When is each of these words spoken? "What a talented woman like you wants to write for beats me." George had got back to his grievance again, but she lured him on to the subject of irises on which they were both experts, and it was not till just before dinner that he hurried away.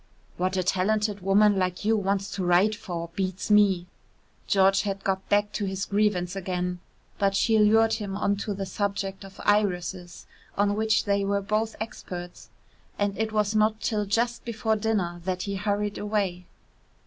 "What 0.35 0.57
a 0.57 0.63
talented 0.63 1.19
woman 1.21 1.59
like 1.59 1.85
you 1.85 1.95
wants 1.95 2.31
to 2.33 2.43
write 2.43 2.73
for 2.73 3.11
beats 3.13 3.51
me." 3.51 3.85
George 4.47 4.81
had 4.81 5.03
got 5.03 5.29
back 5.29 5.51
to 5.51 5.65
his 5.65 5.85
grievance 5.85 6.35
again, 6.35 6.79
but 7.19 7.35
she 7.35 7.59
lured 7.59 7.93
him 7.93 8.17
on 8.17 8.35
to 8.37 8.55
the 8.55 8.65
subject 8.65 9.23
of 9.23 9.39
irises 9.45 10.25
on 10.57 10.73
which 10.75 11.05
they 11.05 11.23
were 11.23 11.39
both 11.39 11.75
experts, 11.79 12.49
and 12.97 13.15
it 13.15 13.31
was 13.31 13.53
not 13.53 13.79
till 13.79 14.05
just 14.07 14.43
before 14.43 14.75
dinner 14.75 15.21
that 15.23 15.43
he 15.43 15.53
hurried 15.55 15.99
away. 15.99 16.47